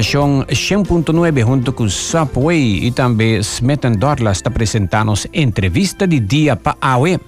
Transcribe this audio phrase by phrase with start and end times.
[0.00, 6.76] programação 100.9 junto com Subway e também Smith Dorlas está apresentando entrevista de dia para
[6.80, 7.20] AUE.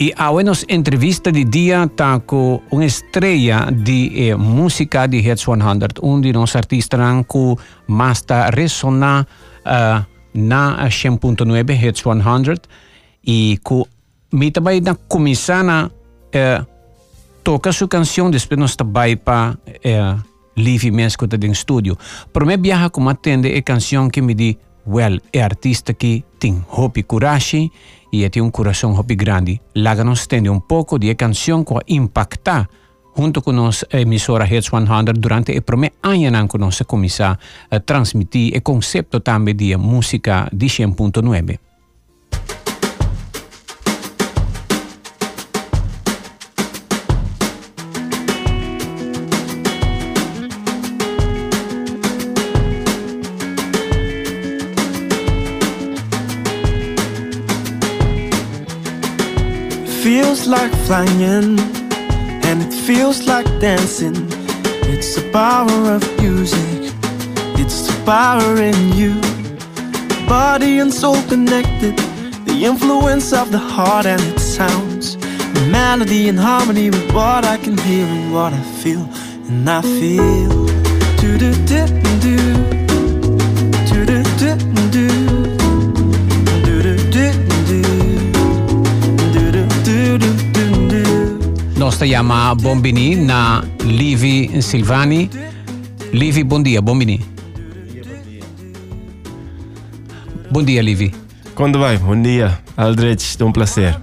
[0.00, 5.42] E a nos entrevista de dia está com uma estreia de eh, música de Hits
[5.42, 5.56] 100,
[6.02, 7.56] um de nossos artistas que
[7.86, 9.26] mais está ressonar
[9.60, 12.56] uh, na 100.9 Hits 100
[13.24, 13.84] e que
[14.32, 16.66] me na começar a uh,
[17.44, 20.29] tocar sua canção, depois nós também para uh,
[20.60, 21.96] livre mesmo que está em estúdio.
[22.32, 26.64] Para mim, viaja como atende a canção que me diz, well, é artista que tem
[26.70, 27.70] hope coragem
[28.12, 29.60] e tem um coração hope grande.
[29.74, 32.68] Lá nos tem um pouco de canção que impacta
[33.16, 37.38] junto com nossa emissora Hits 100 durante o primeiro ano que nós começamos
[37.70, 41.69] a transmitir o conceito também de música de 100.9.
[60.50, 61.60] like flying
[62.48, 64.16] and it feels like dancing.
[64.92, 66.92] It's the power of music,
[67.56, 69.14] it's the power in you.
[70.26, 71.96] Body and soul connected,
[72.46, 75.16] the influence of the heart and its sounds.
[75.54, 79.08] The melody and harmony with what I can hear and what I feel,
[79.48, 80.66] and I feel.
[81.20, 82.59] Do do do do do
[92.00, 95.28] Nostra chiama Bombini na Livi Silvani.
[96.14, 97.20] Livi, bom dia, Bombini.
[100.50, 101.12] Bom dia, Livi.
[101.54, 101.98] Quando vai?
[101.98, 104.00] Bom dia, Aldrich, é um prazer.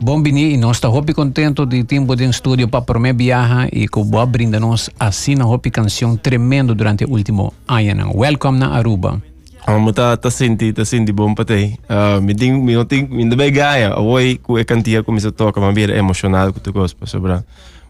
[0.00, 4.02] Bombini, nós estamos muito contentes de tempo de estúdio para a minha viagem e que
[4.02, 8.10] boa brinda nos assina uma canção tremendo durante o último ano.
[8.12, 9.22] Welcome na Aruba.
[9.64, 11.80] Amo ta ta sinti ta sinti bom patay.
[11.88, 13.96] Uh, miding mi ting mi da gaya.
[13.96, 17.40] Away ku e kantia ku misa toca ma bir emocionado ku tu gospa sobra.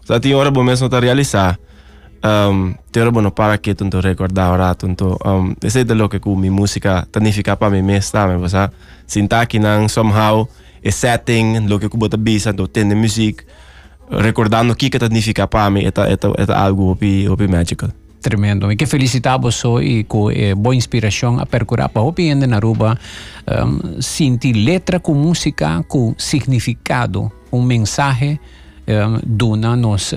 [0.06, 1.58] Sa ti ora bom mesmo ta realizar.
[2.22, 6.20] Um, te ora bono para que tunto recordar ora tunto um, ese de lo que
[6.20, 8.72] ku mi música tanifica pa mi mesta me basa
[9.06, 10.48] sinta ki nang somehow
[10.80, 13.44] e setting lo que ku bota bisa to tende music
[14.08, 18.03] recordando que que tanifica pa mi eta eta eta algo opi opi magical.
[18.24, 18.72] Tremendo.
[18.72, 22.98] E que felicitamos e com eh, boa inspiração a percorrer para Piende na Aruba,
[23.46, 28.40] um, sentir letra com música com significado, um mensagem
[28.88, 30.16] um, dona nos uh,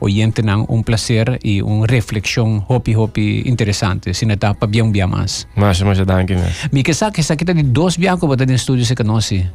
[0.00, 3.42] oyentes um prazer e uma reflexão hopi hopi
[4.26, 5.46] não está para bem bem mais.
[5.54, 6.34] Mas, mas, danke.
[6.72, 9.46] Me que sabe que de dois biacos para estar no estúdio se conhece.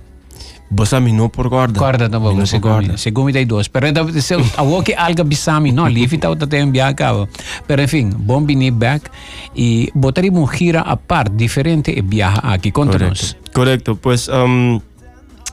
[0.70, 1.80] Basami no por corda.
[1.80, 2.98] Corda na boca, segundo.
[2.98, 3.70] Segundo dai dois.
[3.70, 7.30] Pero então, se a woke alga bisami, no, lifi tau tate enviar cabo.
[7.66, 9.10] Pero enfim, bom bini back
[9.56, 12.72] e botari uma gira a par diferente e viaja aqui.
[12.72, 13.38] Conta-nos.
[13.54, 13.96] Correcto.
[13.96, 14.82] Pues, um,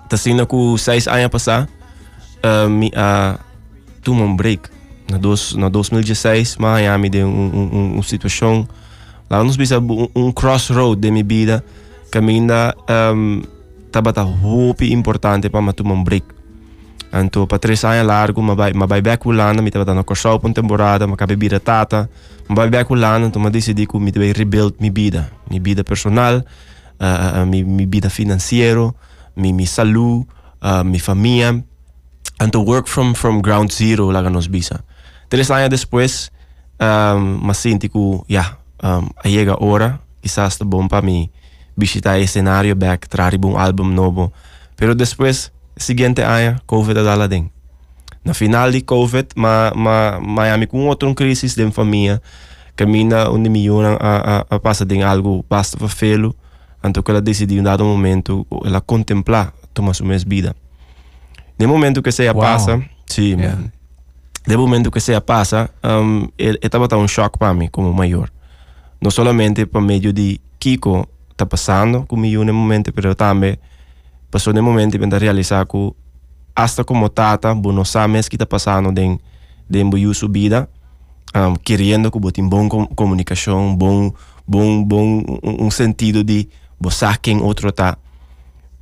[0.08, 1.68] tasina ku seis anos passar,
[2.42, 3.38] uh, mi a
[4.06, 4.74] uh, um break.
[5.08, 8.66] Na, dos, na 2016, Miami deu um, um, um, situação
[9.28, 11.62] lá nos bisa um, um crossroad de minha vida,
[12.10, 12.74] caminha
[13.12, 13.42] um,
[13.94, 16.26] tabata hopi importante para tomar um break.
[17.12, 20.36] Então, para três anos largo, mas vai, mas vai back ulana, me tabata na corção
[20.40, 22.10] por temporada, mas cabe bira tata,
[22.48, 25.84] mas vai back ulana, então, mas decidi que me vai rebuild minha vida, minha vida
[25.84, 26.42] personal, uh,
[27.42, 28.92] uh, minha, minha vida financeira,
[29.36, 30.26] minha, minha saúde,
[30.60, 31.64] uh, minha família.
[32.42, 34.82] Então, work from, from ground zero lá nos bisa.
[35.28, 36.32] Três anos depois,
[36.82, 41.06] um, mas sinto que, yeah, um, chega a hora, quizás está bom para
[41.76, 44.32] mim, visitar escenario back, trazer um álbum novo.
[44.76, 47.50] Pero depois, seguinte ano, COVID dala din.
[48.24, 52.22] Na final de COVID, ma, ma, Miami com outra crise de família,
[52.74, 56.34] caminha onde me a, a, a passar de algo basta para fê-lo,
[56.82, 60.56] então ela decidiu em dado momento, ela contemplar tomar sua vida.
[61.58, 62.40] No momento que você wow.
[62.40, 63.58] passa, sim, yeah.
[64.46, 68.30] no momento que você passa, um, estava um choque para mim como maior.
[69.00, 73.58] Não somente para meio de Kiko, está passando comigo no momento, mas também
[74.30, 75.92] passou no momento para realizar que
[76.54, 78.92] hasta como tata, não sabe que está passando
[79.68, 80.68] dentro de sua vida,
[81.34, 84.12] um, querendo que botem boa comunicação, bom,
[84.46, 86.48] bom, bom, um sentido de
[86.80, 87.98] você quem outro tá.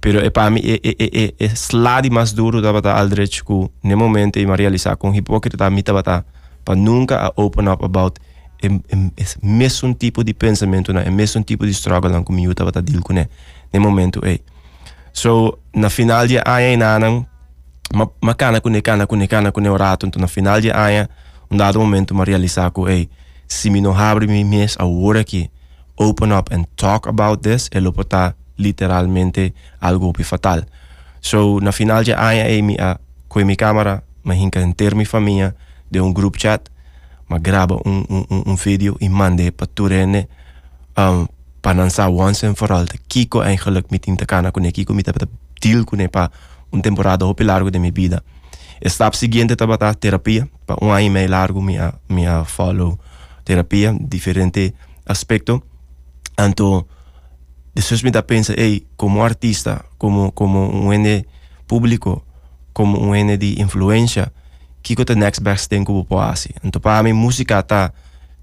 [0.00, 3.70] Pero é para mim é é é é slade mais duro da bata aldrich que
[3.84, 6.25] no momento eu realizar com hipócrita me tá
[6.64, 8.20] para nunca open up about
[8.62, 11.03] é, é, é mesmo tipo de pensamento, né?
[11.06, 13.29] é mesmo tipo de struggle que eu estava a deal com, né?
[13.73, 14.38] no momento é.
[15.12, 17.26] So, na final de ano, nanang,
[18.20, 21.09] makana com cana com cana com o rato, então na final de ano,
[21.50, 23.11] um dado momento, me realizar que, ei,
[23.47, 25.50] se me não abre me mes a hora que
[25.97, 30.62] open up and talk about this, ele pode estar literalmente algo fatal.
[31.20, 32.99] So, na final de ano, eu me a
[33.29, 35.55] com minha câmera, me hinca inteiro minha família
[35.91, 36.62] de um group chat,
[37.32, 40.29] me grava um, um, um vídeo e mande para Turene
[40.99, 41.26] um,
[41.61, 42.87] para lançar once and for all.
[43.08, 45.29] Kiko eigenlijk met in te kana com Kiko met para
[45.61, 46.31] deal com para
[46.70, 48.23] uma temporada ou largo de minha vida.
[48.81, 52.99] Estap seguinte tabata terapia, para um ano e meio largo minha minha follow
[53.44, 54.75] terapia, diferente
[55.06, 55.62] aspecto.
[56.38, 56.85] Então,
[57.75, 61.26] depois me dá pensa, ei, como artista, como como um ene
[61.67, 62.25] público,
[62.73, 64.32] como um ene de influência,
[64.82, 67.93] que que o next best thing que eu posso Então, para mim, música tá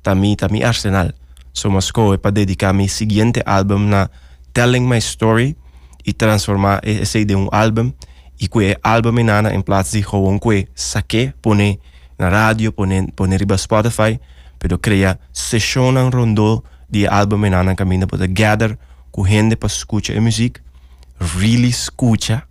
[0.01, 1.11] tá mi tá mi arsenal.
[1.53, 4.09] So, mas é para dedicar meu seguinte álbum na
[4.53, 5.57] telling my story
[6.05, 7.91] e transformar esse de um álbum
[8.39, 11.79] e que álbum nana em plaats de gewoon que saque pone
[12.17, 14.19] na rádio, pone pone riba Spotify,
[14.57, 18.77] pero crea sessão rondo de álbum nana caminho para gather
[19.11, 20.61] com gente para escutar a música,
[21.19, 22.43] really escuta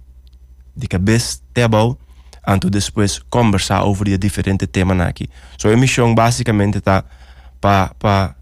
[0.77, 1.97] de cabeça até bom,
[2.49, 5.29] anto depois conversar over de diferente temas aqui.
[5.59, 7.05] So a missão basicamente tá
[7.61, 8.35] para pa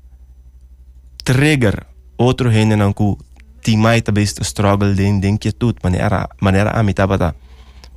[1.25, 1.83] trigger
[2.17, 3.17] outro gente não que
[3.63, 7.35] timai talvez struggle din din inquietud maneira maneira a mitad para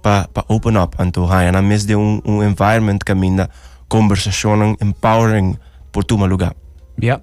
[0.02, 3.50] pa pa open up anto hai na mes de um, um environment caminha
[3.88, 5.58] conversação empowering
[5.92, 6.56] por tu lugar.
[7.02, 7.22] Yeah.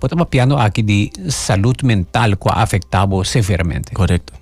[0.00, 3.94] Potamos piano aqui de saúde mental que afetado severamente.
[3.94, 4.32] Correto.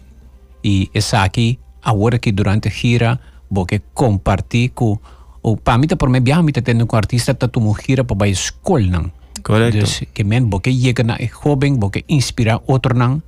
[0.64, 3.20] E essa aqui agora que durante a gira
[3.52, 4.98] porque compartir com
[5.42, 8.28] o para mim por mim viaja me tendo com artista tá tu gira para a
[8.28, 9.10] escola não.
[9.42, 9.78] Correto.
[9.78, 13.22] Dus que men porque chega na jovem porque inspira outro não.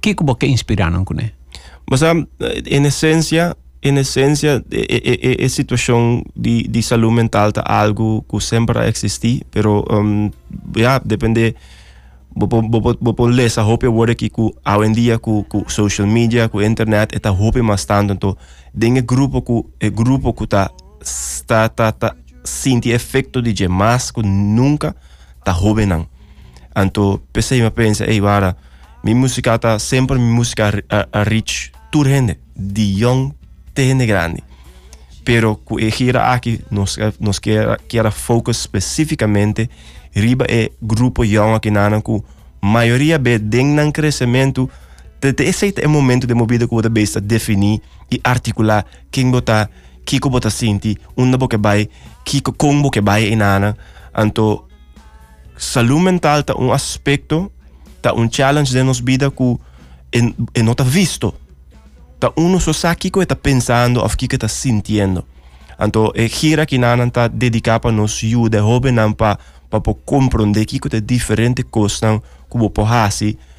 [0.00, 1.14] Que que porque inspira não com
[1.90, 2.26] Mas um,
[2.66, 8.38] em essência em essência, a, a, a situação de, de saúde mental é algo que
[8.40, 10.30] sempre existe, pero um,
[10.76, 11.54] yeah, depende
[12.36, 17.16] vou ler essa roupa agora que hoje em dia com com social media com internet
[17.16, 18.36] essa roupa mais tanto então
[18.78, 20.70] tem grupo que é grupo que tá
[21.00, 22.14] está tá tá
[22.44, 24.94] sente efeito de que nunca
[25.46, 26.06] roupa não
[26.76, 28.56] então pensei me pensa ei para
[29.02, 33.32] minha música tá sempre minha música a, a reach tour gente de young
[33.74, 34.42] te grande
[35.24, 39.68] pero com a gira aqui nos nos quer quer focus especificamente
[40.14, 42.24] riba é grupo young aqui na ku
[42.62, 44.70] maioria be ding ng crescimento
[45.22, 47.80] esse é o momento de movida que você besta definir
[48.10, 49.68] e articular quem bota
[50.04, 51.88] kiko bota sinti unda boke bai
[52.24, 53.76] kiko kong boke bai inana
[54.14, 54.64] anto
[55.56, 57.52] saúde mental tá um aspecto
[58.00, 59.58] tá um challenge de nos vida que
[60.12, 60.34] en,
[60.64, 61.34] não tá visto.
[62.18, 65.24] Tá uno só sabe kiko está pensando ou kiko está sentindo
[65.78, 69.38] anto e gira que nana tá dedicado para nos ajuda hobe não para
[69.70, 72.20] para compreender que é diferente coisa
[72.50, 73.49] que o porrasi que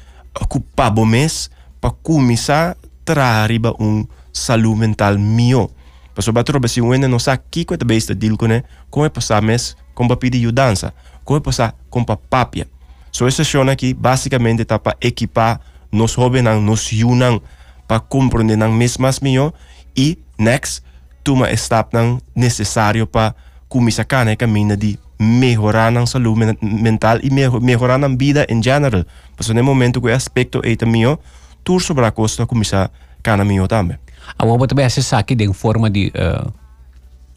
[0.74, 1.50] pabo mês
[1.80, 5.70] para começar a trazer um saúde mental mio.
[6.14, 9.06] Para sobre trobe se um não sabe que é bem está deal com né, como
[9.06, 10.92] é passar mês com para pedir ajuda,
[11.24, 12.68] como é passar com papia.
[13.10, 17.40] So essa show aqui basicamente está para equipar nos jovens, nos yunan
[17.86, 19.52] para compreender não mesmas mio
[19.94, 20.82] e next
[21.22, 23.34] tuma step não necessário para
[23.68, 29.04] começar a caminho de melhorar a saúde mental e melhorar a vida em geral.
[29.36, 31.16] Mas no momento que o aspecto é também,
[31.62, 32.90] tudo sobre a costa começa a
[33.22, 33.98] caminhar também.
[34.38, 36.52] A você também essa aqui de forma de uh,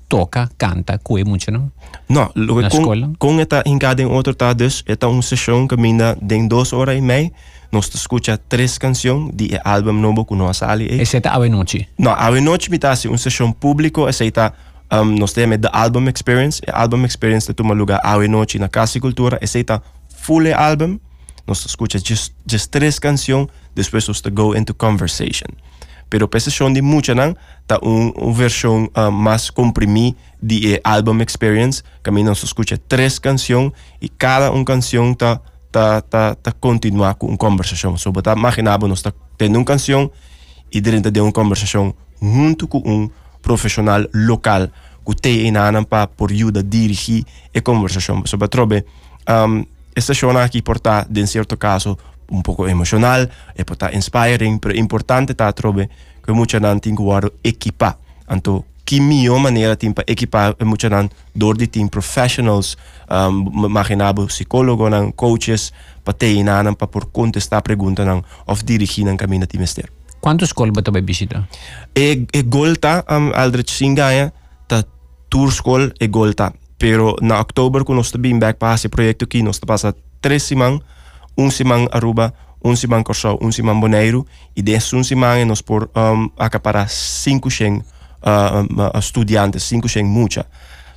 [0.08, 1.72] toca, canta, é muito não?
[2.08, 3.12] Não, na com, escola?
[3.18, 7.02] Com esta hincada em outro tardes, esta uma sessão que minha de duas horas e
[7.02, 7.32] meia,
[7.72, 11.02] nós escuta três canções de álbum novo que nós ali.
[11.02, 11.88] Essa é a noite?
[11.98, 14.32] Não, a noite me está uma sessão pública, essa é
[14.92, 16.62] um, nós temos the album experience.
[16.68, 19.40] O album experience toma lugar a noite na Casa e Cultura.
[19.42, 21.00] Esse é full album.
[21.48, 25.48] Nós escuta just, just três canções, depois nós go into conversation.
[26.10, 27.36] Pero a sessão de muita não,
[27.68, 33.72] tá um, uma versão uh, mais comprimida de album experience, que nós escuta três canções
[34.02, 35.40] e cada uma canção tá
[35.72, 37.98] tá tá tá continuar com uma conversação.
[37.98, 40.12] So, tá imaginava nós tá tendo uma canção
[40.72, 43.10] e dentro de uma conversação junto com um
[43.46, 44.68] profissional local
[45.06, 47.24] que tem inanam para por ajuda dirigir
[47.56, 48.26] a conversação.
[48.26, 48.84] Sobre trobe,
[49.30, 49.64] um,
[49.96, 51.96] esta show aqui porta, em certo caso,
[52.32, 55.88] um pouco emocional, e porta inspiring, mas importante tá trobe
[56.24, 57.04] que muita gente tem que
[57.44, 58.00] equipar.
[58.28, 62.76] Então, que melhor maneira tem para equipar muita gente dor de team professionals,
[63.08, 64.86] um, imaginabo psicólogo,
[65.16, 65.72] coaches,
[66.04, 68.08] para ter inanam para por contestar perguntas
[68.48, 69.92] ou dirigir no caminho de ministério.
[70.26, 71.48] Quantos escolas você vai visitar?
[71.96, 74.34] E, e golta um, Aldrich Singaya,
[74.68, 74.84] ta
[75.30, 76.52] tour school e golta.
[76.80, 80.82] Pero na oktober kung nós bem back para esse projeto aqui, nós passa três semanas,
[81.38, 84.26] um semana Aruba, um semana Corsau, um semana Boneiro,
[84.58, 87.86] e desse um semana nós por um, acaparar cinco shen
[88.26, 90.48] uh, um, estudiantes, cinco shen mucha.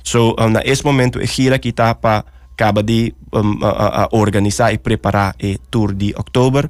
[0.03, 2.25] So, um, na esse momento, a gira aqui está para
[2.57, 6.67] acaba de um, a, a organizar e preparar o tour de outubro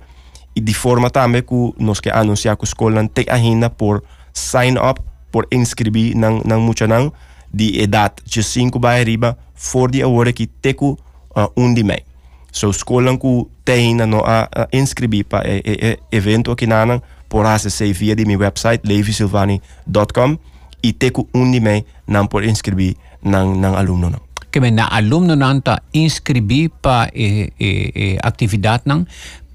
[0.59, 4.77] e de forma também que nós que anunciar que a escola tem ainda por sign
[4.77, 4.99] up,
[5.31, 7.13] por inscrever não não muito não
[7.51, 10.99] de idade de 5 para arriba, for de hora que teco
[11.31, 12.03] uh, um de mei.
[12.51, 17.01] So escola que tem ainda no a, a inscrever para e, e, evento aqui na
[17.29, 20.37] por acessar via de meu website levisilvani.com
[20.83, 25.35] e teco um de mei não por inscrever não não aluno não que na alumno
[25.35, 29.05] nanta inscrevi pa e, e, e atividad nang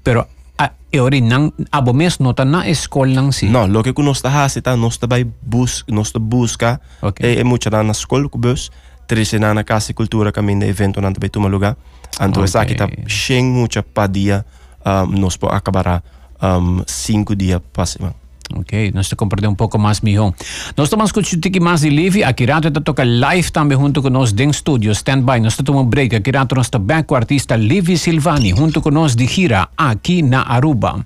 [0.03, 3.91] pero a, e ori nang abo mes nota na escola nang si no lo que
[4.01, 7.35] nós está hasita nós está vai bus nós está busca okay.
[7.35, 8.71] e, e mucha na escola ku bus
[9.07, 11.75] trece na casa cultura caminho de evento nanta vai tomar lugar
[12.15, 12.43] então okay.
[12.43, 14.45] essa aqui tá cheio mucha pa dia
[14.85, 16.01] um, nós po acabará
[16.41, 20.33] um, cinco dias para semana Ok, te compartilhar um pouco mais, mijo.
[20.77, 24.31] Nós estamos escutando mais de Livi, aqui rato está toca live também junto com nós
[24.31, 25.39] dentro estúdio, stand-by.
[25.39, 28.91] Nós estamos um break, aqui rato nós está com o artista Livi Silvani, junto com
[28.91, 31.05] nós de gira aqui na Aruba.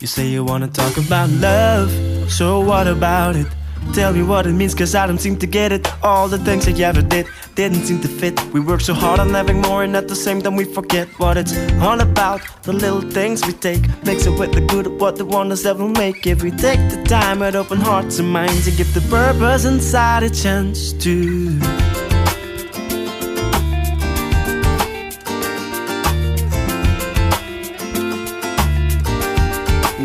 [0.00, 1.92] You say you wanna talk about love,
[2.28, 3.46] so what about it?
[3.94, 5.86] Tell me what it means, cause I don't seem to get it.
[6.02, 8.40] All the things that you ever did didn't seem to fit.
[8.52, 11.36] We work so hard on having more, and at the same time, we forget what
[11.36, 12.40] it's all about.
[12.62, 15.88] The little things we take, mix it with the good what the wonders that will
[15.88, 16.26] make.
[16.26, 20.22] If we take the time with open hearts and minds, and give the purpose inside
[20.22, 21.81] a chance to.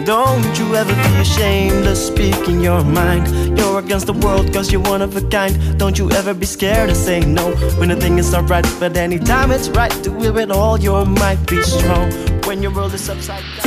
[0.08, 3.28] Don't you ever be ashamed of speaking your mind.
[3.60, 5.78] You're against the world cause you're one of a kind.
[5.78, 8.66] Don't you ever be scared of saying no when the thing is not right.
[8.80, 11.46] But anytime it's right, do it with all your might.
[11.48, 12.10] Be strong
[12.46, 13.67] when your world is upside down.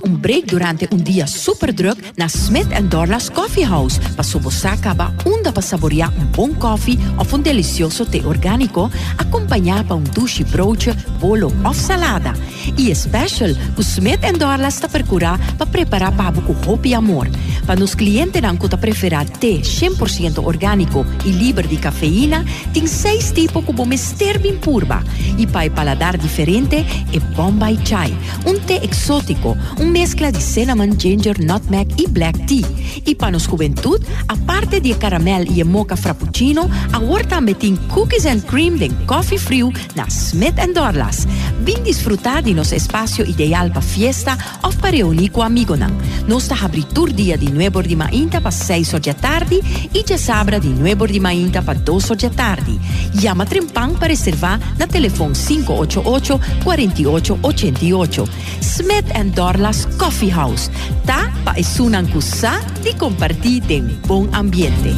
[0.00, 5.52] Break durante un día super druk na Smith Dorlas Coffee House para su acaba onda
[5.52, 10.94] para saborear un buen coffee o un delicioso té orgánico acompañado por un douche broodje,
[11.20, 12.34] bolo o salada.
[12.78, 16.32] E special, o Smith Dorlas está procurando para preparar para
[16.66, 17.28] hope e amor.
[17.66, 23.32] Para nos clientes que tá preferir té 100% orgánico e livre de cafeína, tem seis
[23.32, 25.02] tipos como mister bem purba.
[25.38, 28.12] E para paladar diferente é Bombay Chai,
[28.46, 32.66] um té exótico, mês mezcla de cinnamon, ginger, nutmeg e black tea.
[33.06, 38.26] E para nos juventude, a parte de caramel e mocha frappuccino, agora também tem cookies
[38.26, 41.26] and cream de coffee frio na Smith Dorlas.
[41.60, 45.90] Vim desfrutar de nosso espaço ideal para fiesta ou para reunir com amigo não.
[46.26, 49.60] Nós está abrindo dia de 9 de manhã para 6 da tarde
[49.92, 52.80] e de sábado de 9 de manhã para 2 da tarde.
[53.14, 58.28] Llama Trempang para reservar na telefone 588 4888.
[58.60, 60.70] Smith Dorlas Coffee House.
[61.06, 64.94] Ta pa esunan kusa di compartir en bom ambiente.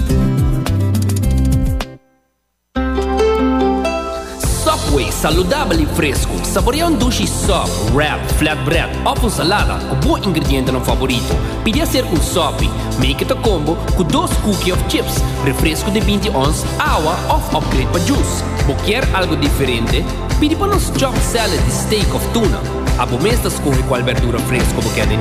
[4.94, 6.32] Subway, saudável e fresco.
[6.44, 11.34] Saboreia um duche sop, wrap, flatbread ou salada com bom ingrediente no favorito.
[11.64, 12.60] Pide ser um sop,
[13.00, 17.58] make it a combo com dois cookies of chips, refresco de 20 ons, água ou
[17.58, 18.44] upgrade para juice.
[18.68, 20.04] Boquer algo diferente?
[20.38, 22.60] Pide para nos chop salad de steak of tuna.
[22.96, 25.18] A bomesta escorre qual verdura fresca você quer em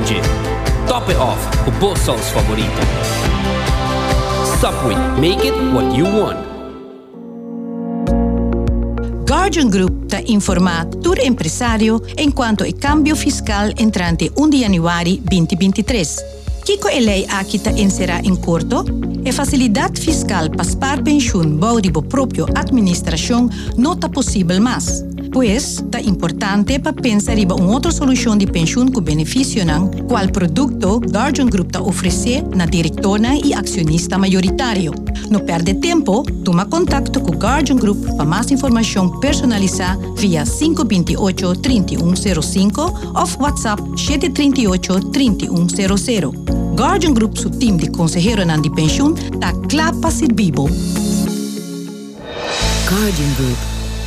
[0.87, 2.79] Top it off o bom sauce favorito.
[4.61, 6.52] Subway, make it what you want.
[9.43, 16.23] Guardian Group está informado do empresário enquanto o câmbio fiscal entrante 1 de janeiro 2023.
[16.63, 18.85] Kiko a lei aqui está encerrar em curto,
[19.27, 23.49] a facilidade fiscal para spar pensão bau de própria administração
[23.95, 25.03] está possível mais.
[25.33, 29.63] Pues, é importante para pensar em uma outra solução de pensão que beneficie
[30.07, 34.93] qual produto Guardian Group está oferecer na diretora e acionista maioritário.
[35.31, 43.43] Não perde tempo, toma contato com Guardian Group para mais informação personalizada via 528-3105 ou
[43.43, 46.31] WhatsApp 738-3100.
[46.75, 50.53] Guardian Group, seu time de conselheiro de pensão, está claro para servir.
[52.85, 53.57] Guardian Group.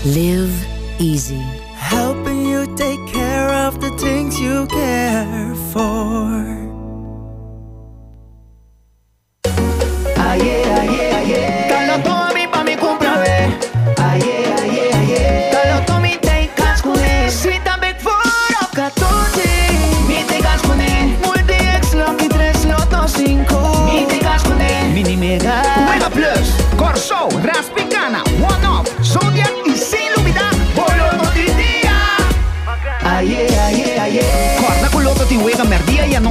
[0.05, 1.43] Live easy.
[1.75, 6.66] Helping you take care of the things you care for.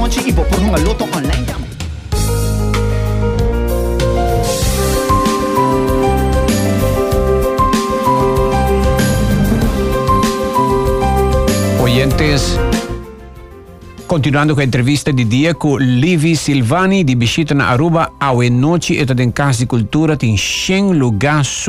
[0.06, 1.46] A noche y vos por un Loto online.
[11.80, 12.56] Oyentes,
[14.06, 18.96] continuando com a entrevista de dia com Livi Silvani, de Bichita na Aruba, ao noite,
[18.96, 21.66] eta den Casa de Cultura, tem 100 lugares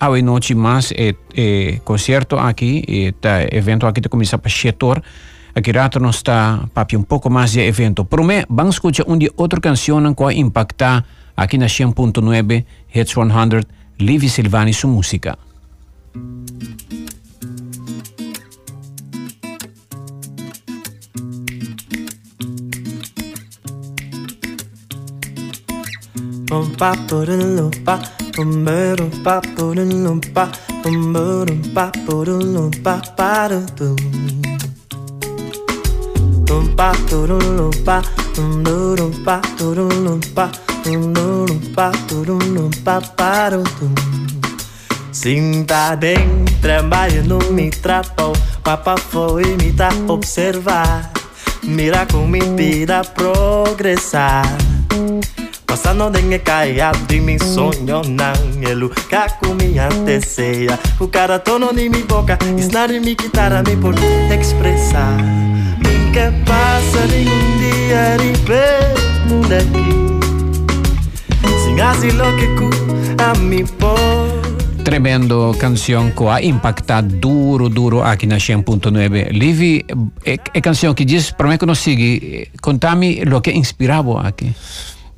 [0.00, 4.50] ao noite mais é, é, concerto aqui, e tá, evento aqui tá começar para
[5.54, 8.04] aqui rato nós está papi um pouco mais de evento.
[8.04, 11.04] Por mim, vamos escutar um de outra canção que vai impactar
[11.36, 13.62] aqui na 100.9 Hits 100,
[14.00, 15.38] Livi Silvani, sua música.
[36.54, 38.02] Dum dum ba
[38.36, 38.62] dum
[41.74, 43.94] ba ba dum
[45.10, 48.32] Sinta bem, trabalhando me trapou
[48.62, 51.10] Papa foi me tá observar.
[51.62, 54.44] Mira com mi vida progressar.
[55.66, 61.88] Passando dengue caia de mi sonho não Elu caco me anteceia O cara tono de
[61.88, 63.94] mi boca Esnare mi guitarra me por
[64.30, 65.53] expressar
[66.14, 68.94] Mi que passa de um dia de pé
[69.50, 69.90] daqui
[71.64, 72.70] Sin asilo que cu
[73.18, 73.98] a mi por
[74.84, 79.32] Tremendo canção que ha impactado duro, duro aqui na 100.9.
[79.32, 79.84] Livi,
[80.24, 84.54] é, é canção que diz, para mim que não sigue, contame o que inspirava aqui.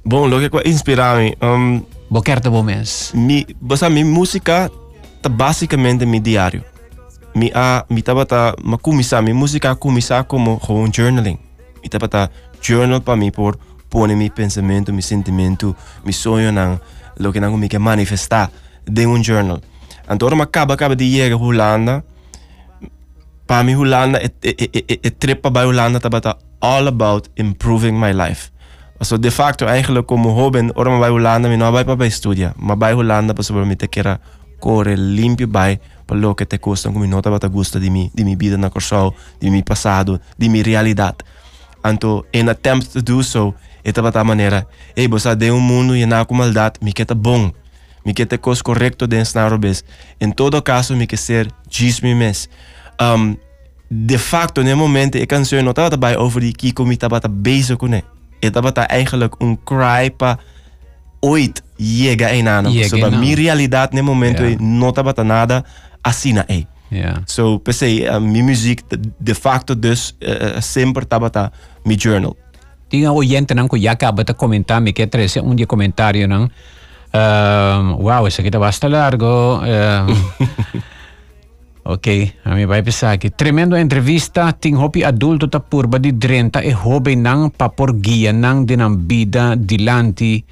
[0.04, 3.10] Bom, lo que qua inspirami, um, Boquerta bom mês.
[3.12, 4.70] mi, basta mi música
[5.20, 6.62] tá basicamente mi diário.
[7.36, 11.38] Mi a, mi tava tá, ma começar, mi música começar como gewoon journaling.
[11.82, 12.30] Mi tava tá
[12.62, 13.58] journal para mim por
[13.90, 16.80] pôr mi pensamento, mi sentimento, mi sonho nang,
[17.18, 18.50] lo que nang mi que manifestar
[18.86, 19.60] de um journal.
[20.08, 22.04] Então, ma acaba, de chegar a Holanda,
[23.46, 28.12] para mim Holanda, e, e, e trip bij Holanda tava tá all about improving my
[28.12, 28.50] life.
[29.02, 32.76] So de facto eigenlijk como hobby, ora bij Holanda, mi no vai para studia, ma
[32.76, 34.18] bij Holanda pa sobre mi te kera
[34.58, 38.24] corre limpio bij per lo che te costa come nota bata gusta di mi di
[38.24, 41.14] mi vida na corso, di mi passado, di mi realidad.
[41.82, 46.06] Anto in attempt to do so, esta bata maneira, ei, bosa de um mundo e
[46.06, 47.52] na com maldade, mi que bom.
[48.04, 49.84] Mi que te cos correcto de ensinar bes.
[50.20, 52.48] Em todo caso, mi que ser gis mi mes.
[53.00, 53.36] Um,
[53.90, 57.80] de facto, no momento, ik canção não estava bij over die Kiko, mi estava bezig
[57.80, 58.02] ele.
[58.40, 60.38] Het was eigenlijk een cry pa
[61.20, 62.70] ooit llega em nada.
[62.70, 63.18] So, em ba nada.
[63.18, 64.56] mi realidade no momento Ja.
[64.58, 65.64] não estava nada
[66.06, 66.66] assim na ei.
[66.88, 67.26] Ja.
[67.26, 71.50] So, per se, uh, mi muziek de, de facto dus uh, sempre estava
[71.82, 72.36] mi journal.
[72.86, 76.46] Tinha oyente nang ko ya acaba de comentar, me quer trazer um de comentário nang.
[77.10, 79.58] Um, wow, isso aqui tá bastante largo.
[79.58, 80.06] Um,
[81.98, 82.06] ok,
[82.44, 83.30] a mim vai pensar aqui.
[83.30, 88.62] Tremendo entrevista, ting hopi adulto ta purba di drenta e hobi nang papor guia nang
[88.62, 90.44] dinang vida dilanti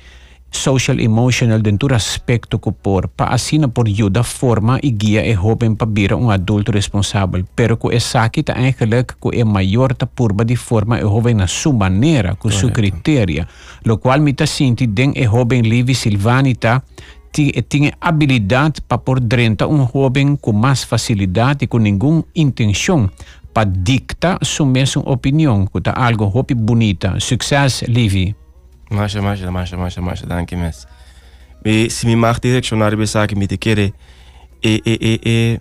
[0.56, 5.76] social emotional dentro aspecto ko por pa asina por yuda forma e guia e hoben
[5.88, 10.56] bira um adulto responsável pero ko esaki ta eigenlijk ko e maior ta purba di
[10.56, 13.46] forma e hoben na su maneira ko su criteria
[13.84, 16.82] lo qual mi ta sinti den e hoben livi silvani ta
[17.32, 22.24] ti- e tinha habilidade para por drenta um jovem com mais facilidade e com nenhuma
[22.34, 23.10] intenção
[23.52, 27.20] para dictar sua mesma opinião, que tá algo bonita.
[27.20, 28.34] Sucesso, Livi.
[28.94, 30.86] Masha, masha, masha, masha, masha, danke mes.
[31.64, 33.92] Me, se me mag direcionar be sa que me te quere
[34.62, 35.60] e e e e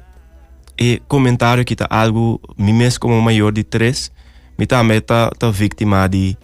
[0.78, 4.12] e comentário que tá algo me mes como maior de três,
[4.58, 6.38] me tá meta tá vítima de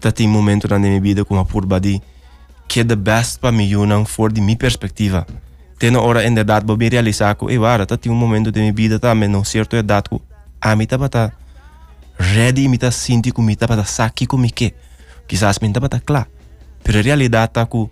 [0.00, 2.02] tá tem momento na minha vida com a purba de
[2.68, 5.26] que é the best para mim não for de minha perspectiva.
[5.82, 8.72] Na hora inderdaad para me realizar que e vara tá tem um momento de minha
[8.72, 10.20] vida tá me não certo idade que
[10.60, 11.32] a mim tá tá
[12.18, 14.74] ready me tá sentir com me tá saki com me que
[15.26, 16.33] quizás me tá tá claro
[16.84, 17.90] pero realidade que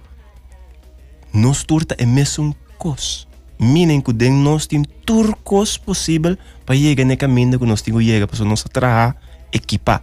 [1.33, 3.27] nós turta é mesmo cos.
[3.59, 8.29] Minen ku den nos tin turcos possível para llegar ne caminho que nós temos llegar
[8.29, 9.17] para nós trabalhar
[9.51, 10.03] equipar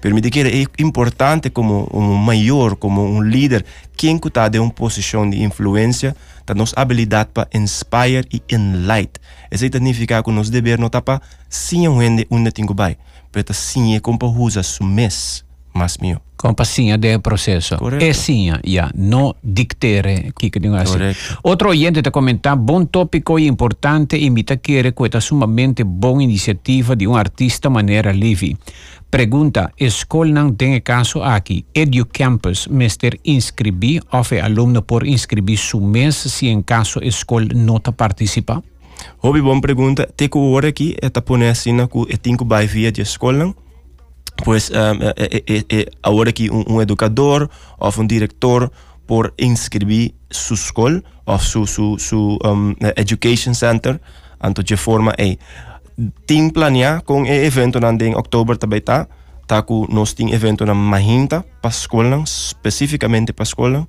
[0.00, 3.64] pero me que é importante como um maior, como um líder,
[3.96, 9.12] quem que está de uma posição de influência, tá nos habilidade para inspire e enlight.
[9.50, 12.96] Isso significa que nós devemos não tá para sim gente onde tem que vai,
[13.34, 16.20] mas sim é como usa su mês, mas meu.
[16.36, 17.76] Compassinha de processo.
[17.76, 18.04] Correcto.
[18.04, 20.60] É sim, já, não dictere, que que.
[21.42, 27.06] Outro oyente te comentar, bom tópico e importante, imita que é sumamente boa iniciativa de
[27.06, 28.56] um artista maneira livre.
[29.10, 35.80] Pergunta, escola não tem caso aqui, EduCampus, mister inscrever ou é aluno por inscrever su
[35.80, 38.62] mês se em caso escola não tá participa?
[39.18, 42.66] Hobby bom pergunta, te que aqui é tá poner assim na que é tinco vai
[44.44, 47.48] pois um, é, é, é, agora que um, um educador
[47.78, 48.70] ou um diretor
[49.06, 51.66] por inscrever sua escola ou su,
[51.98, 54.00] su um, education center,
[54.42, 55.36] anto de forma é
[56.26, 59.06] tem planear com o evento nan em outubro também tá
[59.46, 63.86] tá com nós tem evento na Mahinta para escola especificamente para escola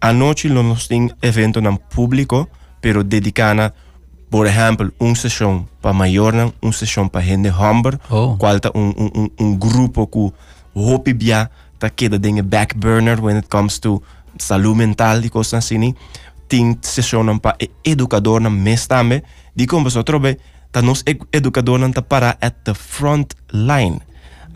[0.00, 2.48] a noite nós tem evento na público
[2.80, 3.72] pero dedicada
[4.34, 8.34] por exemplo uma sessão para maior uma sessão para gente humber Oh.
[8.36, 10.32] qual tá um, um, um, um grupo que
[10.74, 14.02] hope bia tá queda em back burner when it comes to
[14.36, 15.94] saúde mental e coisas assim
[16.48, 19.22] tem sessão para educador na mês também
[19.54, 20.36] de como você trobe
[20.72, 24.00] tá nos ed- educador não tá para at the front line.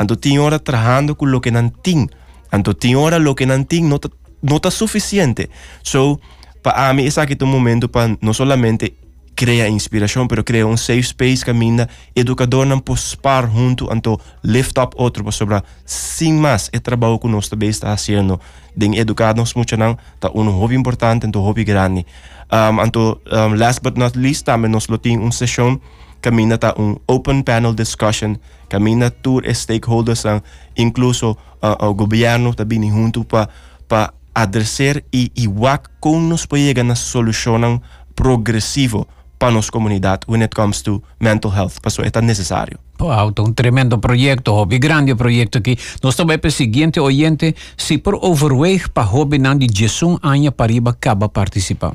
[0.01, 2.09] Anto tem hora trabalhando com o que não tem
[2.53, 4.09] anto tem hora o que não tem não tá
[4.43, 5.49] não tá suficiente.
[5.85, 6.19] So
[6.65, 8.93] para mim esse aqui é um momento para não solamente
[9.39, 14.77] criar inspiração, pero criar um safe space que minda educador não pospar junto anto lift
[14.81, 18.41] up outro para sobre sim mais é trabalho que nós também está fazendo.
[18.77, 19.97] De educar nos muito não?
[20.19, 22.05] Tá um hobby importante então hobby grande.
[22.51, 25.81] Um, anto um, last but not least também nós lo tem uma sessão
[26.21, 28.35] que minda tá um open panel discussion
[28.69, 30.43] que minda tour stakeholders ang
[30.77, 33.49] incluso uh, o governo também junto para
[33.87, 37.81] para adresar e igual como nos pode chegar na solução
[38.17, 39.07] progressivo
[39.39, 41.81] para nossa comunidade when it comes to mental health.
[41.81, 42.79] Paso é necessário.
[43.01, 45.79] Wow, um tremendo projeto, hobby, grande projeto aqui.
[46.03, 50.51] Nós também para o seguinte oyente, se por overweg para hobby não de Jesus anos
[50.51, 51.95] para riba acaba participar.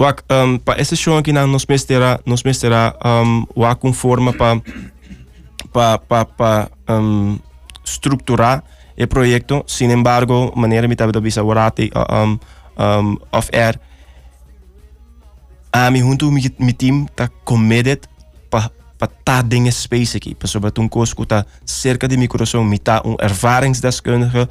[0.00, 4.32] Wak, um, para essa show aqui não nos mesterá, nos mesterá um, wak um forma
[4.32, 4.60] para
[5.72, 7.38] para para para um,
[7.84, 8.62] estruturar
[8.96, 9.64] o projeto.
[9.66, 12.38] Sin embargo, maneira me estava bisa warate um,
[12.78, 13.50] um, off
[15.72, 15.86] air.
[15.86, 18.00] A mi junto mi, mi team tá committed
[18.50, 18.70] para
[19.02, 20.34] para tá ding space aqui.
[20.34, 24.48] Para sobre curso que tá cerca de microfoon, mi tá um ervaringsdeskundige.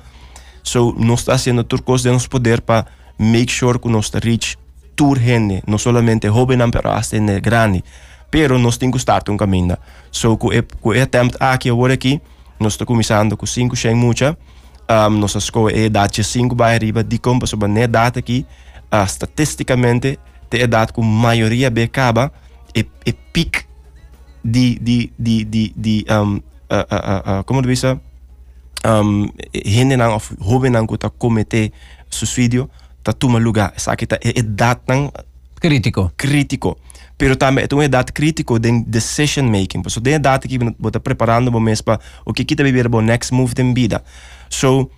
[0.61, 2.85] So, nós está sendo tudo coisa de nos poder para
[3.17, 4.57] make sure que nós reach
[4.95, 7.83] tour gente, não solamente hobby não pero hasta en grande.
[8.29, 9.77] Pero nós temos que start um caminho.
[10.11, 12.21] So, com o attempt aqui agora aqui,
[12.59, 14.37] nós está começando com 5 sem muita.
[14.89, 18.45] Um, nossa escola é idade 5 vai arriba de como sobre a data aqui,
[18.93, 20.19] uh, estatisticamente,
[20.51, 22.31] te idade com maioria becaba
[22.75, 23.65] e, e pic
[24.43, 29.31] de de de de de um, uh, uh, uh, como diz um,
[29.65, 31.71] gente não of hobby não que tá cometer
[32.09, 32.69] suicídio
[33.01, 35.11] tá toma lugar essa aqui tá é idade não
[35.61, 36.11] Crítico.
[36.17, 36.77] crítico.
[37.19, 39.83] Pero também é uma idade crítico de decision making.
[39.87, 41.51] So de idade que você preparando
[41.85, 44.03] para o que kita viver o next move da vida.
[44.49, 44.89] So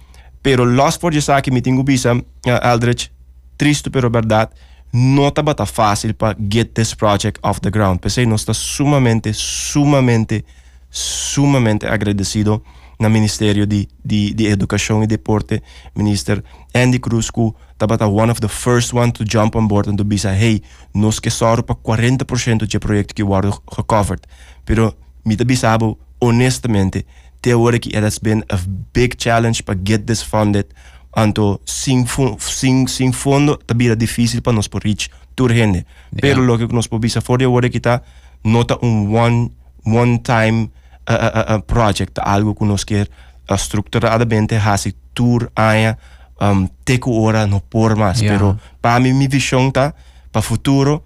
[0.41, 2.23] pero lost for just aqui me tenho bisa uh,
[2.61, 3.11] Aldrich
[3.57, 4.51] triste pero verdade
[4.93, 9.33] não está bata fácil para get this project off the ground pensei nós está sumamente
[9.33, 10.45] sumamente
[10.89, 12.61] sumamente agradecido
[12.99, 15.61] na Ministério de, de, de Educação e Deporte,
[15.95, 19.97] Minister Andy Cruz, que estava one of the first one to jump on board and
[19.97, 20.61] to bisa, hey,
[20.93, 24.21] nós que só para 40% de projeto que foram recovered.
[24.65, 27.05] Pero, me te bisabo, honestamente,
[27.41, 28.57] te hora que it has been a
[28.93, 30.67] big challenge para get this funded,
[31.15, 35.85] anto sem, fu- sem, sem fundo, também difícil para nós por reach tour gente.
[36.21, 38.01] Pero lo que nós podemos for de hora que está,
[38.43, 39.51] nota um one,
[39.85, 40.71] one time
[41.09, 43.07] uh, uh, uh, project, algo que nós quer
[43.49, 45.97] uh, estruturadamente fazer tour aia
[46.41, 48.19] um, teco hora no por mais.
[48.19, 48.37] Yeah.
[48.37, 49.93] Pero para mim, minha visão tá
[50.31, 51.03] para futuro,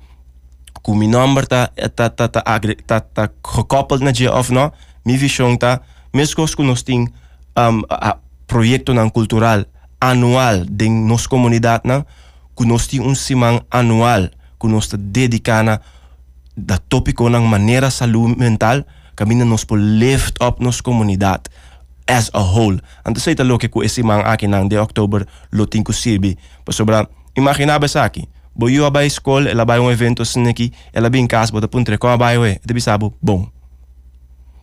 [0.81, 2.41] com meu número tá tá tá tá
[2.85, 4.71] tá tá gekoppeld na dia of não,
[5.05, 5.81] minha visão tá
[6.13, 8.17] mesmo que nós tem um, a
[8.47, 9.65] projeto não cultural
[9.99, 12.05] anual de nossa comunidade não,
[12.55, 14.29] que nós tem um semana anual
[14.59, 15.79] que nós está dedicando
[16.57, 18.81] da tópico ng maneira saúde mental
[19.17, 21.49] kami na nos po lift up nos comunidade
[22.07, 22.79] as a whole.
[23.03, 26.39] Anto sa italo que esse mang akin ng de October luting ko sirbi.
[26.63, 30.71] Pa sobra, imaginaba sa akin, bo you abai escola, ela vai um evento assim aqui,
[30.93, 33.49] ela bem em casa, bota puntre com abai we, de bisabo, bom.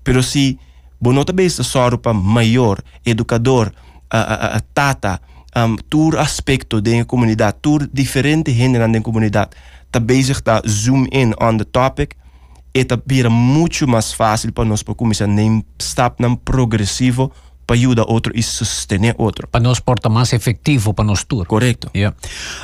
[0.02, 0.58] Pero si
[0.98, 3.74] bo nota base soro pa maior, educador,
[4.22, 5.20] a, a tata,
[5.56, 9.50] um, tur aspecto da comunidade, tur diferente gente na comunidade,
[9.90, 12.12] tá bezig tá zoom in on the topic,
[12.74, 17.30] e tá vira muito mais fácil para nós para começar nem step não progressivo
[17.66, 19.48] para ajudar outro e sustentar outro.
[19.48, 21.46] Para nós porta mais efetivo para nós tour.
[21.46, 21.90] Correto.
[21.94, 22.16] Yeah.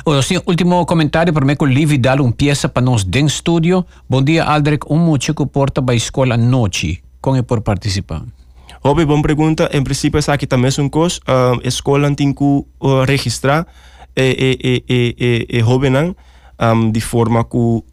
[0.05, 3.27] Ora, sim, último comentário para mim que o Livi dá uma peça para nós dentro
[3.27, 3.85] do estúdio.
[4.09, 4.85] Bom dia, Aldrich.
[4.89, 7.03] Um muito que porta para a escola noite.
[7.19, 8.23] Como é por participar?
[8.83, 9.69] Hobby, boa pergunta.
[9.73, 10.87] Em princípio, essa aqui também é um.
[10.87, 12.65] Uh, a escola tem que uh,
[13.07, 13.67] registrar
[14.15, 16.15] e, e, e, e, e, e hobby não,
[16.59, 17.83] um, de forma que um,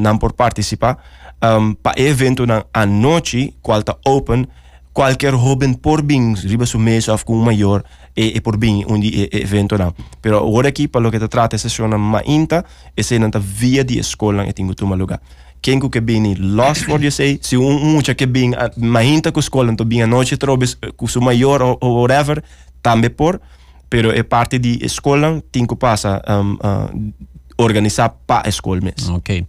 [0.00, 0.96] não por participar.
[1.44, 4.46] Um, para evento à noite, qual está open,
[4.94, 7.84] qualquer hobby por bem, riba su ou com maior,
[8.16, 9.94] e, e por bem um e, evento não.
[10.22, 12.64] Pero agora aqui, para o que trata a sessão na inta,
[12.96, 15.20] e se não via de escola e tenho uma lugar.
[15.60, 19.40] Quem que bem lost for you say, se um um que bem ma inta com
[19.40, 22.42] escola, então bem a noite trobes com su maior ou, ou whatever,
[22.82, 23.40] também por,
[23.90, 27.14] pero é parte de escola, tem que passar um, uh,
[27.58, 29.16] organizar para a escola mesmo.
[29.16, 29.44] Ok.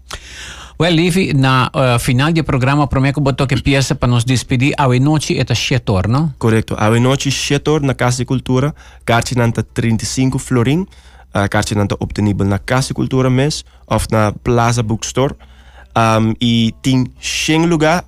[0.82, 4.74] Well, Livi, na uh, final do programa, prometo botou que peça para nos despedir.
[4.78, 6.34] A noite é a não?
[6.40, 6.74] Correto.
[6.78, 10.88] A noite chetor na Casa de Cultura, carte nanta 35 florin,
[11.34, 15.36] a carte nanta obtenível na Casa de Cultura mes, ou na Plaza Bookstore.
[16.00, 18.06] Um, e tem 100 lugar,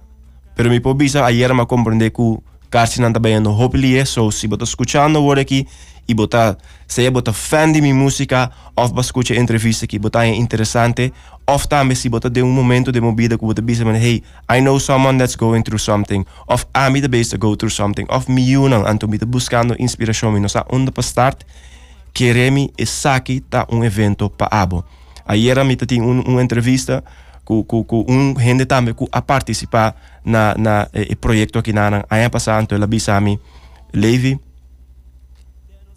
[0.55, 2.37] pero me pobisa ayer me compreender que
[2.69, 5.67] carte nanta bem no hopefully so se botar escutando agora aqui
[6.07, 10.29] e botar se botar fan de minha música, ou para escutar entrevista que botar é
[10.29, 11.11] interessante,
[11.45, 14.79] of também se bota de um momento de movida que bota bisa hey I know
[14.79, 16.23] someone that's going through something.
[16.47, 18.05] Of a mi de base go through something.
[18.07, 21.43] Of mi unang anto mi buscando inspiração mi no sa onde para start
[22.13, 24.85] queremi e saki ta um evento pa abo.
[25.25, 27.03] Ayer mi tinha um, uma entrevista
[27.51, 31.87] com, com, com um gente também que a participar na na e, projeto aqui na
[31.87, 33.39] ano passado ela bisa mi
[33.93, 34.39] Levi.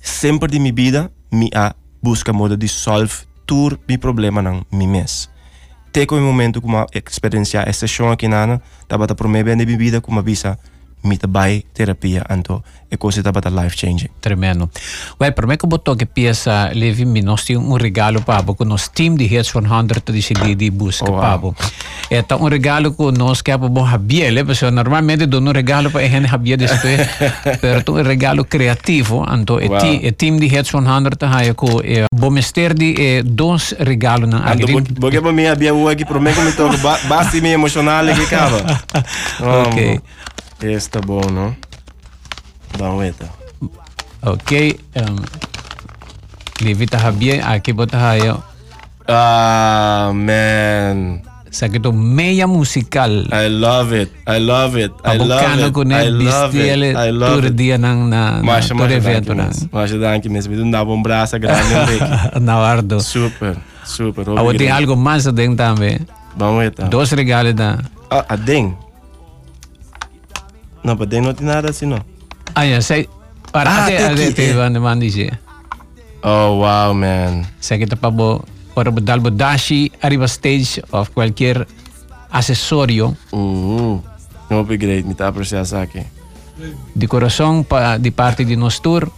[0.03, 4.87] Sempre de minha vida mi a busca modo de solve tur mi problema nang mi
[4.87, 5.31] mes.
[5.93, 10.23] Teko im momento kuma experiência essa show aqui nana taba ta promebe de bebida kuma
[10.23, 10.59] bisa
[11.05, 14.11] mita bai terapia anto e cose taba ta life changing.
[14.21, 14.71] Tremendo.
[15.21, 18.65] Well per me que botou que pieza levi mi nós tem um regalo pabo com
[18.65, 21.55] nos team de Hits 100 de CD de busca oh, pabo
[22.11, 25.53] é tá um regalo com nós que abo bom habia le pessoa normalmente dou um
[25.53, 27.01] regalo para gente habia depois
[27.61, 31.83] pero um regalo criativo anto e, ti, e team de Hits 100 ta haia ko
[31.83, 34.67] e bom mister di e dos regalo na anto
[35.01, 36.77] porque para mim habia o aqui prometo me toco
[37.09, 38.63] basti me emocional que cava
[39.69, 40.01] ok
[40.63, 41.55] Está bom, não?
[42.79, 43.29] Baweta.
[44.23, 44.81] Ok.
[44.97, 45.17] Um,
[46.65, 48.43] Livita Javier, aqui bota hayo.
[49.09, 51.21] Ah, man.
[51.51, 53.29] Sakito meia musical.
[53.31, 54.11] I love it.
[54.27, 54.91] I love it.
[55.05, 55.87] I love it.
[55.87, 56.97] ne I love it.
[56.97, 57.55] I love it.
[57.55, 59.53] dia nang na Masha, na masha evento nang.
[59.71, 60.57] Masha danke mesmo.
[60.57, 61.63] Me dá um braço grande
[62.35, 62.99] um Navardo.
[63.01, 64.27] Super, super.
[64.35, 66.01] Awo tem algo mais dentro também.
[66.37, 66.89] Vamos então.
[66.89, 67.79] Dois regalos da.
[68.11, 68.37] Ah, a
[70.85, 71.99] Não, dentro não tem nada assim, não.
[72.55, 73.09] Ah, yeah, sei.
[73.51, 74.53] Para Ah, ate ate te é.
[74.53, 75.31] van man dice.
[76.23, 77.47] Oh, wow, man.
[77.61, 78.45] Sei que pa bo
[78.75, 81.67] para dar bodashi arriba stage of qualquer
[82.31, 84.03] acessório Uh,
[84.51, 86.03] não upgrade, me está apreciando aqui.
[86.95, 89.09] de coração pa, de parte de nos tour.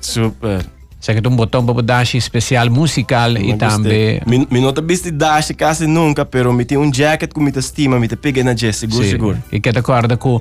[0.00, 0.66] Super.
[1.00, 5.10] Sei que um botão para bodashi especial musical e também Mi, mi não te viste
[5.10, 8.52] dash quase nunca, pero me tem um jacket com te estima, me te pega na
[8.52, 9.10] jazz, seguro, Sì.
[9.10, 9.38] seguro.
[9.50, 10.40] E che ricorda che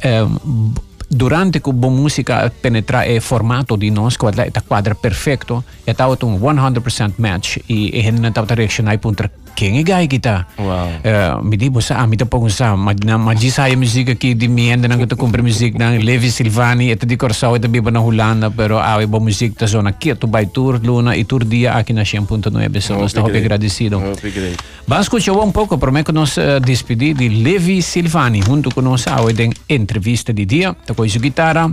[0.00, 0.72] ehm,
[1.08, 6.06] durante che buona musica penetra e formato di nos quadra è quadra perfetto e ta
[6.06, 11.02] un 100% match e hen na ta reaction ai punter king e gai kita Wow.
[11.02, 14.38] Eh, mi di bosa mi ta pong sa ma na ma di sa musica ki
[14.38, 17.82] di mi ende nang to compre music nang Levi Silvani et di corsa et bi
[17.90, 21.42] na Holanda pero a bo music ta zona ki to by tour luna e tour
[21.42, 23.42] dia aqui na 100.9 so sto upgrade.
[23.42, 24.56] agradecido No upgrade.
[24.86, 28.84] Vamos escuchar un poco, por me que nos uh, despedir de Levi Silvani, junto con
[28.84, 31.70] nos a en entrevista de dia, tocou sua guitarra.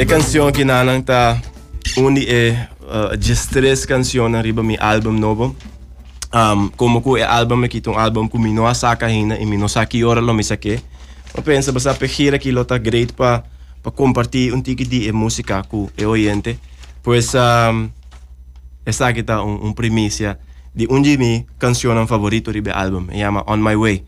[0.00, 1.40] A canção que nanang tá
[1.96, 5.54] undi é uh, just tres canciones riba mi album novo.
[6.34, 10.02] Um, como ko e album ki tong album ko mino saca hina e mino saki
[10.04, 10.82] ora lo misake.
[11.34, 13.42] Ma pensa basta pe gira ki lota great pa
[13.82, 16.58] pa compartir un tiki di e musica ku e oyente.
[17.02, 17.90] Pues um,
[18.84, 20.38] esta kita un, un primicia
[20.74, 23.10] di un di mi canzone favorito ribe album.
[23.10, 24.04] E chiama On My Way.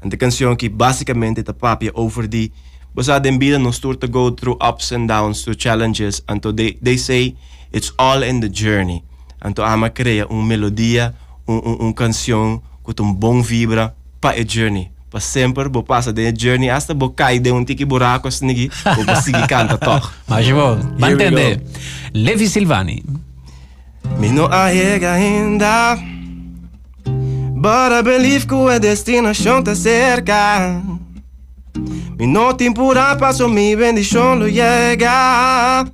[0.00, 2.52] En de canzone ki basicamente ta papia over di
[2.96, 6.40] was had in Biden no stoer to go through ups and downs, through challenges, and
[6.40, 7.36] to they, they say
[7.76, 9.04] it's all in the journey.
[9.54, 11.14] So ama crea uma melodia,
[11.46, 14.90] um, um, um canção com um bom vibra para a journey.
[15.10, 18.68] Para sempre, vou passar de journey hasta vou cair de um tiki buraco assim,
[19.04, 20.10] vou seguir canta toch.
[20.26, 21.62] Mas Here we entender.
[22.12, 23.04] Levi Silvani.
[24.18, 25.96] Me no arrega ainda
[27.56, 30.80] But I believe que a destinação tá cerca
[32.18, 35.86] Me no tempura passo mi bendição lo llega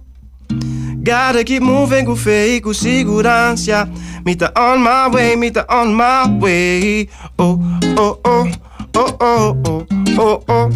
[1.03, 3.88] Gotta keep moving com fé e com segurança
[4.25, 7.59] Me tá on my way, me tá on my way Oh,
[7.99, 8.49] oh, oh,
[8.95, 9.87] oh, oh, oh,
[10.19, 10.71] oh, oh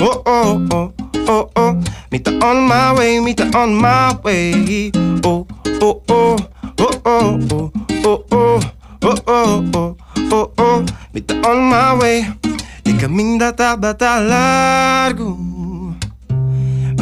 [0.00, 0.92] Oh, oh, oh,
[1.28, 1.74] oh, oh
[2.12, 4.92] Me tá on my way, me tá on my way
[5.26, 5.46] Oh,
[5.82, 6.36] oh, oh,
[6.78, 7.72] oh, oh, oh,
[8.04, 8.60] oh, oh
[9.04, 9.96] Oh, oh, oh,
[10.30, 12.32] oh, oh Me tá on my way
[12.84, 15.36] E caminho da tábua tá largo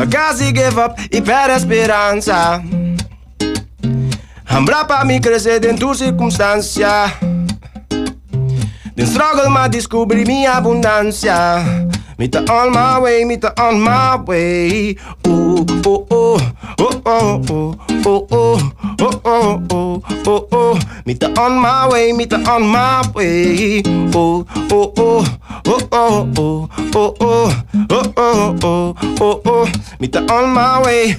[0.01, 2.63] Ma casi give up y per speranza
[4.45, 7.19] Am brapa mi crede din tu circunstancia
[8.95, 11.90] Din struggle ma descubri mi abundanza
[12.21, 14.95] Me tá on my way, me tá on my way.
[15.27, 16.37] Oh, oh, oh,
[16.79, 22.13] oh, oh, oh, oh, oh, oh, oh, oh, oh, oh Me tá on my way,
[22.13, 23.81] me tá on my way.
[24.15, 25.25] Oh, oh, oh,
[25.65, 27.55] oh, oh, oh, oh, oh,
[27.89, 29.69] oh, oh, oh, oh, oh
[30.31, 31.17] on my way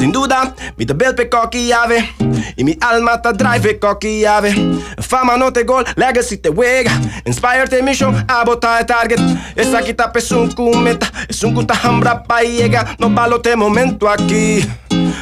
[0.00, 2.14] Sin duda, mi te bel pe cocky ave
[2.56, 4.50] Y mi alma te drive cocky ave.
[4.98, 6.90] Fama no te gol, legacy te wega
[7.26, 9.20] Inspire te mission, a botar target.
[9.54, 14.66] Esa quita es un kumeta Es un kuta hambra pa llega No balote momento aquí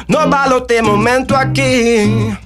[0.07, 2.37] No balote momento aquí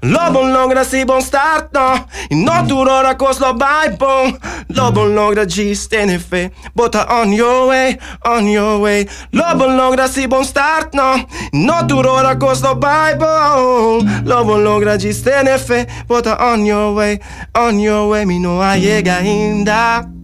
[0.00, 4.38] Lobo logra si bon start no E no durora cos lo vai bom
[4.76, 9.06] Lobo logra gis tene fe Bota on your way, on your way.
[9.32, 14.98] Lobo logra si bon start no E no durora cos lo vai bom Lobo logra
[14.98, 17.18] gis tene fe Bota on your way,
[17.54, 18.26] on your way.
[18.26, 20.16] Mi no llega ainda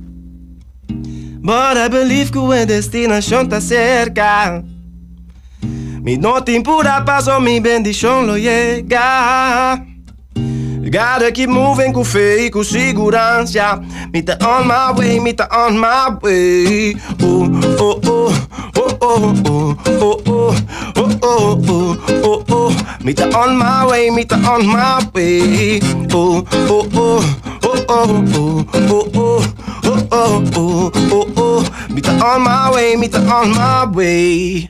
[1.44, 4.62] But I believe que o destinação tá cerca.
[6.00, 9.84] Mi no tempura paso, mi bendición lo llega.
[10.90, 13.80] Gotta keep moving com fé e com segurança.
[14.12, 16.94] Me tá on my way, me tá on my way.
[17.22, 17.46] Oh,
[17.78, 18.32] oh, oh,
[18.76, 20.54] oh, oh, oh, oh, oh,
[20.96, 23.04] oh, oh, oh, oh, oh.
[23.04, 25.80] Me tá on my way, me tá on my way.
[26.12, 27.22] Oh, oh, oh,
[27.62, 29.42] oh, oh, oh, oh, oh.
[29.84, 34.68] Oh, oh, oh, oh, oh, me tá on my way, me tá on my way.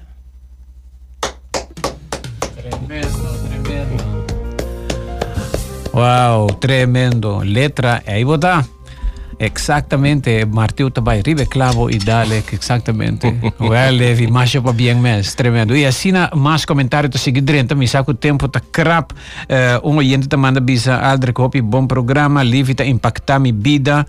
[5.92, 7.42] Wow, tremendo.
[7.44, 8.64] Letra, ahí está.
[9.38, 13.26] Exactamente, Martiu também ribe clavo e dale exactamente.
[13.58, 15.74] well, Levi, mas para bien mes, tremendo.
[15.74, 19.12] E assim, mais comentário te seguir dentro, me saco o tempo tá crap.
[19.12, 24.06] Uh, um oyente te manda bisa, Aldre Kopi, bom programa, Levi tá impactar minha vida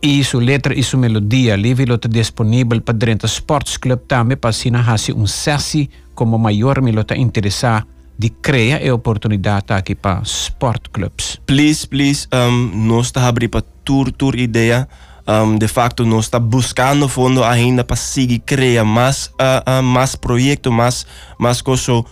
[0.00, 1.56] e sua letra e sua melodia.
[1.56, 6.38] Levi lo tá disponível para dentro Sports Club também, para assim, hasi um sessi como
[6.38, 7.84] maior me lo tá interessar
[8.18, 11.40] de criar a oportunidade aqui para sport clubs.
[11.46, 14.88] please, please, um, nós está abrindo para tour, tour ideia.
[15.28, 20.14] Um, de facto, nós está buscando fundo ainda para seguir criar mais, uh, uh, mais
[20.14, 21.04] projeto, mais,
[21.38, 22.04] mais coisa.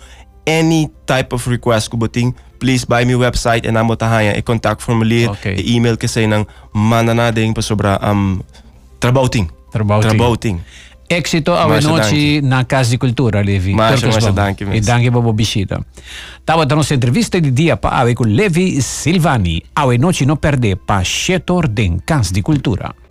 [0.47, 4.83] Any type of request que botin, please buy my website en amo tahanha e contact
[4.83, 5.55] formulier, Okay.
[5.57, 8.41] e email que sei nang mana na ding pa sobra um,
[9.01, 9.49] trabouting.
[9.73, 10.09] Trabouting.
[10.11, 10.61] Trabouting.
[11.07, 13.75] Éxito avenoči na Kazi kultura, Levi.
[13.75, 15.79] Maša, danke, I danke bomo bišita.
[16.45, 19.63] Tava danos entrevista di dia pa ave con Levi Silvani.
[19.73, 23.04] Avenoči no perde pa šetor den Kazi kultura.